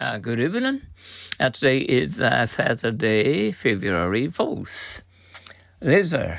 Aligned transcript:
Uh, 0.00 0.16
good 0.16 0.38
evening. 0.38 0.80
Uh, 1.40 1.50
today 1.50 1.78
is 1.78 2.20
uh, 2.20 2.46
Saturday, 2.46 3.50
February 3.50 4.28
4th. 4.28 5.02
Leather. 5.80 6.38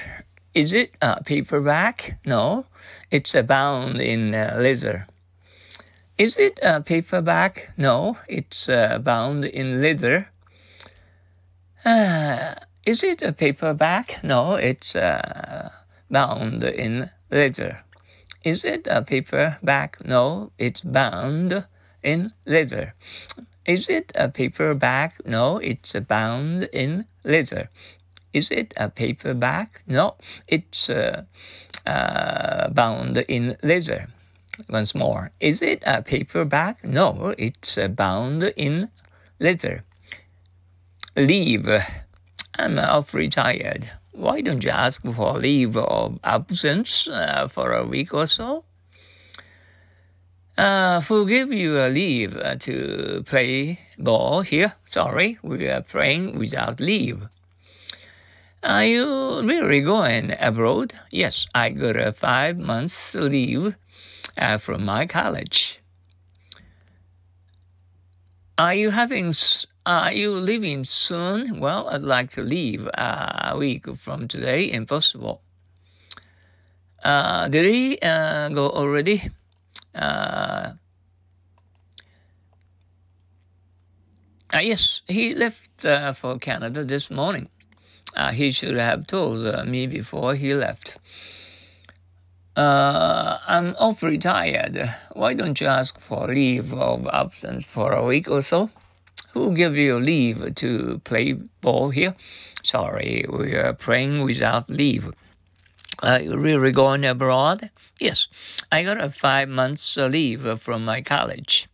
Is 0.53 0.71
it 0.71 0.95
a 1.01 1.21
paperback? 1.21 2.19
No, 2.25 2.67
it's 3.11 3.33
bound 3.33 3.99
in 3.99 4.33
uh, 4.33 4.55
leather. 4.57 5.07
Is 6.17 6.37
it 6.37 6.57
a 6.63 6.79
paperback? 6.79 7.73
No, 7.75 8.17
it's 8.29 8.69
uh, 8.69 8.97
bound 8.99 9.43
in 9.43 9.81
leather. 9.81 10.29
Uh, 11.83 12.55
is 12.85 13.03
it 13.03 13.21
a 13.21 13.33
paperback? 13.33 14.23
No, 14.23 14.55
it's 14.55 14.93
bound 16.09 16.63
in 16.63 17.09
leather. 17.29 17.83
Is 18.41 18.63
it 18.63 18.87
a 18.89 19.01
paperback? 19.01 19.97
No, 20.05 20.53
it's 20.57 20.79
bound 20.79 21.65
in 22.03 22.33
leather. 22.45 22.93
Is 23.65 23.89
it 23.89 24.11
a 24.15 24.29
paperback? 24.29 25.25
No, 25.25 25.57
it's 25.57 25.93
bound 25.93 26.63
in 26.73 27.05
leather. 27.23 27.69
Is 28.33 28.51
it 28.51 28.73
a 28.77 28.89
paperback? 28.89 29.81
No, 29.87 30.15
it's 30.47 30.89
uh, 30.89 31.23
uh, 31.85 32.69
bound 32.69 33.17
in 33.27 33.57
leather. 33.63 34.07
Once 34.69 34.93
more, 34.93 35.31
is 35.39 35.61
it 35.61 35.81
a 35.85 36.01
paperback? 36.01 36.83
No, 36.83 37.33
it's 37.37 37.77
uh, 37.77 37.87
bound 37.87 38.43
in 38.57 38.89
leather. 39.39 39.83
Leave. 41.15 41.69
I'm 42.57 42.77
awfully 42.77 43.29
tired. 43.29 43.91
Why 44.11 44.41
don't 44.41 44.63
you 44.63 44.69
ask 44.69 45.01
for 45.01 45.37
leave 45.37 45.77
of 45.77 46.19
absence 46.23 47.07
uh, 47.07 47.47
for 47.47 47.71
a 47.71 47.85
week 47.85 48.13
or 48.13 48.27
so? 48.27 48.65
Uh, 50.59 50.99
who 50.99 51.25
give 51.25 51.53
you 51.53 51.77
a 51.77 51.87
leave 51.87 52.35
uh, 52.35 52.53
to 52.57 53.23
play 53.25 53.79
ball 53.97 54.41
here? 54.41 54.73
Sorry, 54.91 55.37
we 55.41 55.65
are 55.69 55.81
playing 55.81 56.37
without 56.37 56.81
leave. 56.81 57.29
Are 58.61 58.83
you 58.83 59.41
really 59.41 59.79
going 59.79 60.35
abroad? 60.37 60.93
Yes, 61.11 61.47
I 61.55 61.69
got 61.69 61.95
a 61.95 62.11
five 62.11 62.57
months 62.57 63.15
leave 63.15 63.77
uh, 64.37 64.57
from 64.57 64.83
my 64.83 65.05
college. 65.05 65.79
Are 68.57 68.73
you 68.75 68.89
having? 68.89 69.33
Are 69.85 70.11
you 70.11 70.31
leaving 70.31 70.83
soon? 70.83 71.61
Well, 71.61 71.87
I'd 71.87 72.01
like 72.01 72.31
to 72.31 72.41
leave 72.41 72.85
a 72.85 73.55
week 73.57 73.87
from 73.95 74.27
today. 74.27 74.69
Impossible. 74.69 75.41
Uh, 77.01 77.47
did 77.47 77.63
he 77.63 77.97
uh, 78.01 78.49
go 78.49 78.69
already? 78.69 79.31
Uh, 79.95 80.73
uh, 84.53 84.59
yes, 84.59 85.01
he 85.07 85.33
left 85.33 85.85
uh, 85.85 86.13
for 86.13 86.37
Canada 86.37 86.83
this 86.83 87.09
morning. 87.09 87.49
Uh, 88.15 88.31
he 88.31 88.51
should 88.51 88.77
have 88.77 89.07
told 89.07 89.45
uh, 89.45 89.63
me 89.65 89.87
before 89.87 90.35
he 90.35 90.53
left. 90.53 90.97
Uh, 92.55 93.37
I'm 93.47 93.75
awfully 93.79 94.17
tired. 94.17 94.93
Why 95.13 95.33
don't 95.33 95.61
you 95.61 95.67
ask 95.67 95.99
for 95.99 96.27
leave 96.27 96.73
of 96.73 97.07
absence 97.07 97.65
for 97.65 97.93
a 97.93 98.03
week 98.03 98.29
or 98.29 98.41
so? 98.41 98.69
Who 99.33 99.53
gave 99.53 99.75
you 99.75 99.97
leave 99.99 100.55
to 100.55 100.99
play 101.03 101.33
ball 101.61 101.91
here? 101.91 102.15
Sorry, 102.63 103.25
we 103.29 103.53
are 103.53 103.73
playing 103.73 104.23
without 104.23 104.69
leave. 104.69 105.13
Are 106.01 106.21
you 106.21 106.37
really 106.37 106.71
going 106.71 107.03
abroad? 107.03 107.71
Yes, 107.99 108.27
I 108.71 108.83
got 108.83 109.01
a 109.01 109.09
five 109.09 109.49
months 109.49 109.97
uh, 109.97 110.07
leave 110.07 110.45
uh, 110.45 110.55
from 110.55 110.85
my 110.85 111.01
college. 111.01 111.67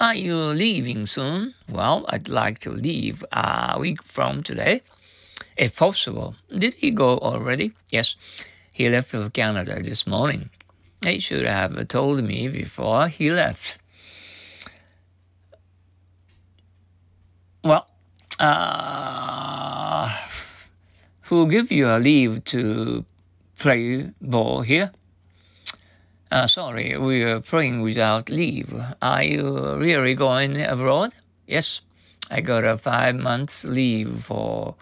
Are 0.00 0.14
you 0.14 0.36
leaving 0.36 1.06
soon? 1.06 1.54
Well, 1.68 2.04
I'd 2.08 2.28
like 2.28 2.60
to 2.60 2.70
leave 2.70 3.24
a 3.32 3.76
week 3.80 4.02
from 4.04 4.44
today, 4.44 4.82
if 5.56 5.76
possible. 5.76 6.36
Did 6.54 6.74
he 6.74 6.92
go 6.92 7.18
already? 7.18 7.72
Yes, 7.90 8.14
he 8.70 8.88
left 8.88 9.08
for 9.08 9.28
Canada 9.28 9.82
this 9.82 10.06
morning. 10.06 10.50
He 11.04 11.18
should 11.18 11.46
have 11.46 11.88
told 11.88 12.22
me 12.22 12.46
before 12.46 13.08
he 13.08 13.32
left. 13.32 13.78
Well, 17.64 17.88
uh, 18.38 20.08
who 21.22 21.48
give 21.48 21.72
you 21.72 21.86
a 21.86 21.98
leave 21.98 22.44
to 22.46 23.04
play 23.58 24.10
ball 24.20 24.62
here? 24.62 24.92
Uh, 26.30 26.46
sorry, 26.46 26.96
we 26.96 27.22
are 27.24 27.40
playing 27.40 27.82
without 27.82 28.30
leave. 28.30 28.72
Are 29.02 29.22
you 29.22 29.76
really 29.76 30.14
going 30.14 30.60
abroad? 30.62 31.12
Yes, 31.46 31.82
I 32.30 32.40
got 32.40 32.64
a 32.64 32.78
five 32.78 33.16
months 33.16 33.64
leave 33.64 34.24
for 34.24 34.74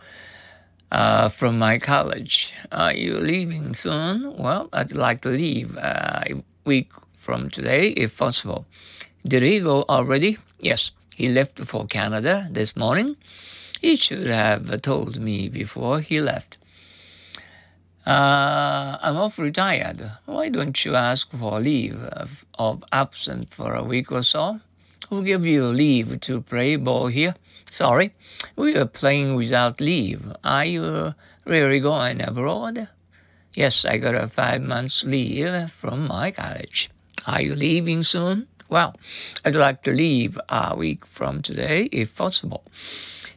uh, 0.93 1.29
from 1.29 1.59
my 1.59 1.79
college. 1.79 2.53
Are 2.71 2.93
you 2.93 3.15
leaving 3.15 3.75
soon? 3.75 4.37
Well, 4.37 4.69
I'd 4.73 4.93
like 4.93 5.23
to 5.23 5.31
leave 5.31 5.77
uh, 5.77 6.23
a 6.27 6.43
week 6.65 6.93
from 7.17 7.51
today 7.51 7.89
if 7.91 8.17
possible. 8.17 8.67
Did 9.27 9.43
he 9.43 9.61
go 9.61 9.85
already? 9.89 10.39
Yes, 10.61 10.93
he 11.17 11.29
left 11.29 11.59
for 11.59 11.87
Canada 11.87 12.49
this 12.51 12.77
morning. 12.77 13.17
He 13.81 13.97
should 13.97 14.29
have 14.29 14.83
told 14.83 15.19
me 15.19 15.49
before 15.49 16.01
he 16.01 16.21
left. 16.21 16.59
Uh, 18.11 18.99
I'm 19.03 19.17
awfully 19.17 19.53
tired. 19.53 20.11
Why 20.27 20.49
don't 20.49 20.85
you 20.85 20.97
ask 20.97 21.31
for 21.31 21.61
leave 21.61 22.03
of, 22.03 22.45
of 22.59 22.83
absence 22.91 23.55
for 23.55 23.75
a 23.75 23.85
week 23.85 24.11
or 24.11 24.25
so? 24.25 24.59
Who 25.11 25.23
gave 25.23 25.47
you 25.47 25.67
leave 25.69 26.21
to 26.23 26.41
play 26.41 26.75
ball 26.75 27.07
here? 27.07 27.37
Sorry, 27.71 28.13
we 28.57 28.75
are 28.75 28.87
playing 28.87 29.37
without 29.37 29.81
leave. 29.81 30.33
Are 30.43 30.65
you 30.65 31.15
really 31.45 31.79
going 31.79 32.21
abroad? 32.21 32.89
Yes, 33.55 33.85
I 33.85 33.99
got 33.99 34.17
a 34.17 34.27
five 34.27 34.63
months 34.63 35.05
leave 35.05 35.71
from 35.71 36.09
my 36.09 36.33
college. 36.33 36.91
Are 37.29 37.41
you 37.41 37.55
leaving 37.55 38.03
soon? 38.03 38.49
Well, 38.69 38.97
I'd 39.45 39.55
like 39.55 39.85
to 39.85 39.93
leave 39.93 40.37
a 40.49 40.75
week 40.75 41.07
from 41.07 41.43
today 41.43 41.85
if 41.93 42.17
possible. 42.17 42.65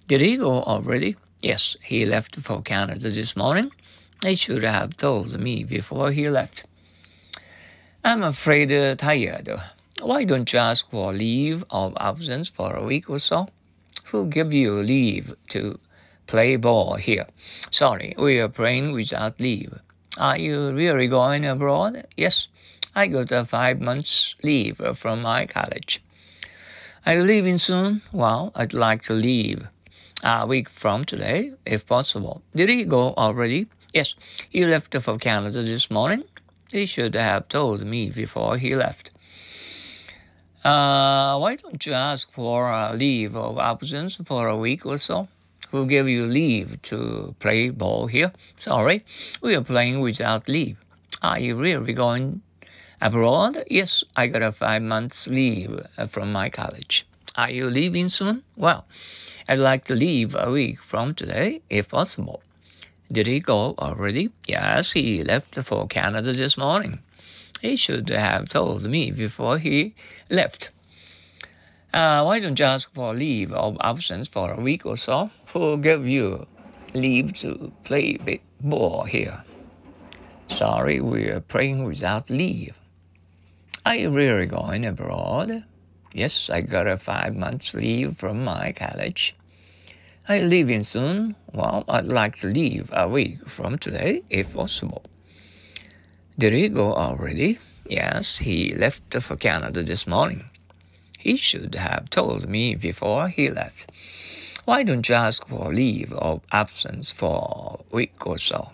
Did 0.07 0.21
he 0.21 0.35
go 0.35 0.63
already? 0.63 1.15
Yes, 1.43 1.77
he 1.83 2.07
left 2.07 2.37
for 2.37 2.63
Canada 2.63 3.11
this 3.11 3.37
morning. 3.37 3.71
He 4.23 4.35
should 4.35 4.63
have 4.63 4.95
told 4.95 5.37
me 5.37 5.65
before 5.65 6.11
he 6.11 6.29
left. 6.29 6.63
I'm 8.05 8.23
afraid 8.23 8.71
uh, 8.71 8.95
tired. 8.95 9.49
Why 10.01 10.23
don't 10.23 10.51
you 10.53 10.59
ask 10.59 10.89
for 10.89 11.11
leave 11.11 11.65
of 11.69 11.97
absence 11.99 12.47
for 12.47 12.73
a 12.73 12.85
week 12.85 13.09
or 13.09 13.19
so? 13.19 13.49
Who 14.05 14.27
gave 14.27 14.53
you 14.53 14.81
leave 14.81 15.35
to 15.49 15.77
play 16.25 16.55
ball 16.55 16.95
here? 16.95 17.27
Sorry, 17.69 18.15
we 18.17 18.39
are 18.39 18.47
playing 18.47 18.93
without 18.93 19.41
leave. 19.41 19.77
Are 20.17 20.37
you 20.37 20.71
really 20.71 21.07
going 21.07 21.45
abroad? 21.45 22.07
Yes, 22.15 22.47
I 22.95 23.07
got 23.07 23.31
a 23.33 23.43
five 23.43 23.81
months 23.81 24.35
leave 24.41 24.81
from 24.95 25.21
my 25.21 25.47
college. 25.47 26.01
Are 27.05 27.15
you 27.15 27.23
leaving 27.23 27.57
soon? 27.57 28.01
Well, 28.13 28.53
I'd 28.55 28.73
like 28.73 29.01
to 29.03 29.13
leave 29.13 29.67
a 30.23 30.47
week 30.47 30.69
from 30.69 31.03
today, 31.03 31.51
if 31.65 31.85
possible. 31.85 32.41
Did 32.55 32.69
he 32.69 32.85
go 32.85 33.13
already? 33.17 33.67
Yes, 33.93 34.15
he 34.49 34.65
left 34.65 34.95
for 34.95 35.19
Canada 35.19 35.61
this 35.61 35.91
morning. 35.91 36.23
He 36.71 36.87
should 36.87 37.13
have 37.13 37.47
told 37.47 37.85
me 37.85 38.09
before 38.09 38.57
he 38.57 38.75
left. 38.75 39.11
Uh, 40.63 41.37
why 41.37 41.57
don't 41.57 41.85
you 41.85 41.93
ask 41.93 42.31
for 42.31 42.71
a 42.71 42.93
leave 42.93 43.35
of 43.35 43.59
absence 43.59 44.17
for 44.25 44.47
a 44.47 44.57
week 44.57 44.83
or 44.83 44.97
so? 44.97 45.27
Who 45.69 45.85
gave 45.85 46.07
you 46.07 46.25
leave 46.25 46.81
to 46.83 47.35
play 47.39 47.69
ball 47.69 48.07
here? 48.07 48.31
Sorry, 48.57 49.05
we 49.43 49.53
are 49.55 49.63
playing 49.63 50.01
without 50.01 50.49
leave. 50.49 50.77
Are 51.21 51.39
you 51.39 51.55
really 51.55 51.93
going 51.93 52.41
abroad? 52.99 53.63
Yes, 53.69 54.03
I 54.15 54.25
got 54.25 54.41
a 54.41 54.51
five 54.51 54.81
months 54.81 55.27
leave 55.27 55.85
from 56.09 56.31
my 56.31 56.49
college. 56.49 57.05
Are 57.35 57.51
you 57.51 57.69
leaving 57.69 58.09
soon? 58.09 58.41
Well, 58.55 58.85
I'd 59.47 59.59
like 59.59 59.85
to 59.85 59.95
leave 59.95 60.33
a 60.33 60.49
week 60.49 60.81
from 60.81 61.13
today, 61.13 61.61
if 61.69 61.89
possible. 61.89 62.41
Did 63.13 63.27
he 63.27 63.39
go 63.39 63.75
already? 63.77 64.31
Yes, 64.47 64.93
he 64.93 65.23
left 65.23 65.53
for 65.53 65.85
Canada 65.85 66.33
this 66.33 66.57
morning. 66.57 67.03
He 67.61 67.75
should 67.75 68.09
have 68.09 68.49
told 68.49 68.81
me 68.83 69.11
before 69.11 69.59
he 69.59 69.93
left. 70.31 70.71
Uh, 71.93 72.23
why 72.23 72.39
don't 72.39 72.57
you 72.57 72.65
ask 72.65 72.91
for 72.91 73.13
leave 73.13 73.53
of 73.53 73.77
absence 73.81 74.27
for 74.27 74.51
a 74.51 74.59
week 74.59 74.83
or 74.83 74.97
so? 74.97 75.29
Who 75.53 75.77
gave 75.77 76.07
you 76.07 76.47
leave 76.95 77.35
to 77.35 77.71
play 77.83 78.17
big 78.17 78.41
ball 78.59 79.03
here? 79.03 79.43
Sorry, 80.49 80.99
we're 80.99 81.39
playing 81.39 81.83
without 81.83 82.31
leave. 82.31 82.79
Are 83.85 83.95
you 83.95 84.09
really 84.09 84.47
going 84.47 84.87
abroad? 84.87 85.63
Yes, 86.15 86.49
I 86.49 86.61
got 86.61 86.87
a 86.87 86.97
five 86.97 87.35
months 87.35 87.75
leave 87.75 88.17
from 88.17 88.43
my 88.43 88.71
college. 88.71 89.35
I 90.25 90.39
leaving 90.39 90.85
soon. 90.85 91.35
Well, 91.51 91.83
I'd 91.89 92.05
like 92.05 92.37
to 92.37 92.47
leave 92.47 92.89
a 92.93 93.09
week 93.09 93.45
from 93.49 93.77
today, 93.77 94.23
if 94.29 94.53
possible. 94.53 95.03
Did 96.39 96.53
he 96.53 96.69
go 96.69 96.93
already? 96.93 97.59
Yes, 97.85 98.37
he 98.37 98.73
left 98.73 99.13
for 99.21 99.35
Canada 99.35 99.83
this 99.83 100.07
morning. 100.07 100.45
He 101.19 101.35
should 101.35 101.75
have 101.75 102.09
told 102.09 102.47
me 102.47 102.75
before 102.75 103.27
he 103.27 103.49
left. 103.49 103.91
Why 104.63 104.83
don't 104.83 105.09
you 105.09 105.15
ask 105.15 105.45
for 105.45 105.73
leave 105.73 106.13
of 106.13 106.41
absence 106.53 107.11
for 107.11 107.81
a 107.81 107.95
week 107.95 108.25
or 108.25 108.37
so? 108.37 108.71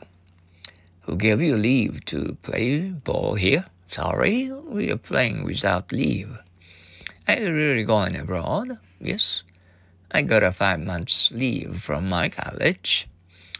Who 1.01 1.15
gave 1.15 1.41
you 1.41 1.57
leave 1.57 2.05
to 2.05 2.37
play 2.43 2.89
ball 2.89 3.33
here? 3.33 3.65
Sorry, 3.87 4.51
we 4.51 4.91
are 4.91 4.97
playing 4.97 5.43
without 5.45 5.91
leave. 5.91 6.37
Are 7.27 7.39
you 7.39 7.51
really 7.51 7.83
going 7.85 8.15
abroad? 8.15 8.77
Yes. 9.01 9.43
I 10.11 10.23
got 10.23 10.41
a 10.41 10.51
five 10.51 10.79
months 10.79 11.31
leave 11.31 11.81
from 11.83 12.09
my 12.09 12.29
college. 12.29 13.07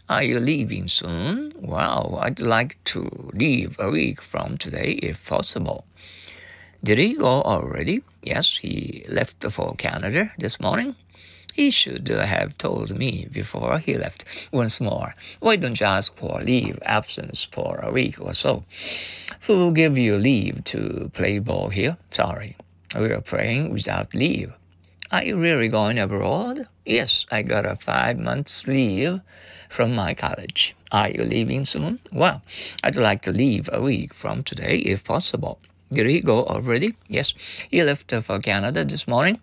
Are 0.09 0.23
you 0.23 0.39
leaving 0.39 0.87
soon? 0.87 1.53
Well, 1.55 2.17
I'd 2.19 2.39
like 2.39 2.83
to 2.85 3.29
leave 3.33 3.75
a 3.77 3.91
week 3.91 4.19
from 4.19 4.57
today 4.57 4.93
if 5.03 5.27
possible. 5.27 5.85
Did 6.83 6.97
he 6.97 7.13
go 7.13 7.43
already? 7.43 8.01
Yes, 8.23 8.57
he 8.57 9.05
left 9.07 9.45
for 9.51 9.75
Canada 9.75 10.31
this 10.39 10.59
morning. 10.59 10.95
He 11.53 11.69
should 11.69 12.07
have 12.07 12.57
told 12.57 12.97
me 12.97 13.27
before 13.31 13.77
he 13.77 13.93
left. 13.93 14.25
Once 14.51 14.81
more, 14.81 15.13
why 15.39 15.55
don't 15.55 15.79
you 15.79 15.85
ask 15.85 16.15
for 16.15 16.41
leave 16.41 16.79
absence 16.83 17.45
for 17.45 17.79
a 17.83 17.91
week 17.91 18.19
or 18.19 18.33
so? 18.33 18.63
Who 19.41 19.57
will 19.57 19.71
give 19.71 19.99
you 19.99 20.15
leave 20.15 20.63
to 20.65 21.11
play 21.13 21.37
ball 21.37 21.69
here? 21.69 21.97
Sorry, 22.09 22.57
we 22.95 23.11
are 23.11 23.21
playing 23.21 23.71
without 23.71 24.15
leave. 24.15 24.51
Are 25.11 25.23
you 25.23 25.37
really 25.37 25.69
going 25.69 25.97
abroad? 25.97 26.67
Yes, 26.85 27.25
I 27.31 27.41
got 27.41 27.65
a 27.65 27.75
five 27.75 28.19
months 28.19 28.67
leave 28.67 29.21
from 29.67 29.95
my 29.95 30.13
college. 30.13 30.75
Are 30.91 31.09
you 31.09 31.23
leaving 31.23 31.65
soon? 31.65 31.97
Well, 32.11 32.43
I'd 32.83 32.95
like 32.95 33.21
to 33.21 33.31
leave 33.31 33.69
a 33.73 33.81
week 33.81 34.13
from 34.13 34.43
today 34.43 34.77
if 34.77 35.03
possible. 35.03 35.57
Did 35.91 36.05
he 36.05 36.21
go 36.21 36.45
already? 36.45 36.95
Yes, 37.07 37.33
he 37.71 37.81
left 37.81 38.11
for 38.11 38.39
Canada 38.39 38.85
this 38.85 39.07
morning. 39.07 39.39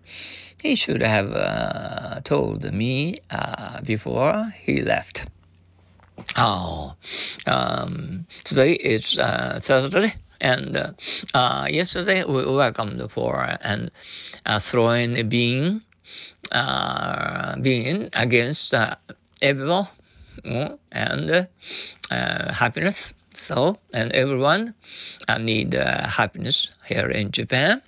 He 0.61 0.75
should 0.75 1.01
have 1.01 1.33
uh, 1.33 2.21
told 2.23 2.71
me 2.71 3.19
uh, 3.29 3.81
before 3.81 4.53
he 4.63 4.81
left. 4.81 5.25
Oh, 6.37 6.95
um, 7.45 8.25
today 8.45 8.71
is 8.71 9.17
uh, 9.17 9.59
Thursday, 9.61 10.13
and 10.41 10.77
uh, 10.77 10.91
uh, 11.33 11.67
yesterday 11.69 12.23
we 12.23 12.45
welcomed 12.45 13.01
for 13.11 13.57
and 13.61 13.91
uh, 14.45 14.59
throwing 14.59 15.17
a 15.17 15.23
bean, 15.23 15.81
uh, 16.51 17.55
bean 17.57 18.09
against 18.13 18.73
uh, 18.73 18.95
evil 19.41 19.89
and 20.91 21.47
uh, 22.11 22.53
happiness. 22.53 23.13
So, 23.33 23.77
and 23.93 24.11
everyone 24.13 24.73
need 25.39 25.73
happiness 25.73 26.69
here 26.85 27.09
in 27.09 27.31
Japan 27.31 27.81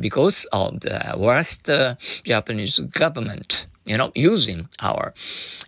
because 0.00 0.46
of 0.52 0.80
the 0.80 1.14
worst 1.18 1.68
Japanese 2.24 2.78
government, 2.80 3.66
you 3.84 3.96
know, 3.96 4.12
using 4.14 4.68
our 4.80 5.12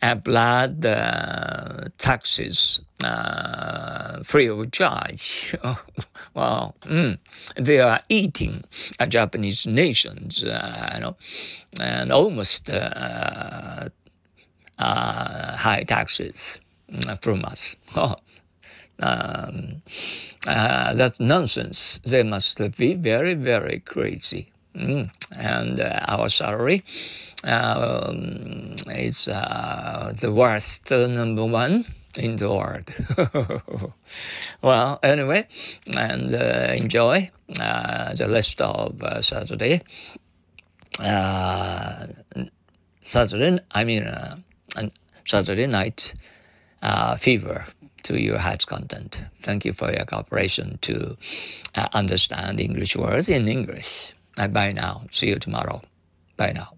uh, 0.03 0.15
blood 0.15 0.85
uh, 0.87 1.89
taxes 1.99 2.81
uh, 3.03 4.23
free 4.23 4.47
of 4.47 4.71
charge. 4.71 5.57
well, 6.35 6.75
mm, 6.83 7.19
they 7.57 7.81
are 7.81 8.01
eating 8.09 8.65
Japanese 9.09 9.67
nations, 9.67 10.43
you 10.43 11.01
know, 11.01 11.17
and 11.81 12.13
almost 12.13 12.71
high 14.79 15.85
taxes 15.87 16.61
from 17.21 17.45
us. 17.45 17.77
um, 19.01 19.83
uh, 20.47 20.95
that's 20.95 21.19
nonsense. 21.21 22.01
They 22.05 22.23
must 22.23 22.61
be 22.77 22.95
very, 22.95 23.35
very 23.35 23.81
crazy. 23.81 24.53
Mm. 24.75 25.11
And 25.37 25.81
uh, 25.81 26.01
our 26.09 26.29
salary 26.29 26.85
um, 27.45 28.75
is 28.89 29.29
uh, 29.29 30.13
the 30.19 30.33
worst 30.33 30.91
number 30.91 31.45
one 31.45 31.85
in 32.19 32.37
the 32.37 32.49
world. 32.49 32.93
well, 34.63 34.99
anyway, 35.03 35.47
and 35.97 36.35
uh, 36.35 36.75
enjoy 36.77 37.31
uh, 37.61 38.15
the 38.15 38.29
rest 38.29 38.61
of 38.61 39.03
uh, 39.03 39.23
Saturday. 39.23 39.83
Saturday, 43.03 43.61
I 43.73 43.85
mean, 43.85 44.09
Saturday 45.25 45.67
night 45.67 46.15
fever 47.19 47.67
to 48.05 48.21
your 48.21 48.39
heart's 48.39 48.65
content. 48.65 49.23
Thank 49.41 49.65
you 49.65 49.73
for 49.73 49.91
your 49.91 50.05
cooperation 50.05 50.79
to 50.83 51.17
uh, 51.75 51.89
understand 51.93 52.61
English 52.61 52.97
words 52.97 53.29
in 53.29 53.49
English. 53.49 54.15
Uh, 54.39 54.49
bye 54.49 54.73
now. 54.73 55.03
See 55.11 55.29
you 55.29 55.39
tomorrow. 55.39 55.83
Bye 56.37 56.53
now. 56.53 56.73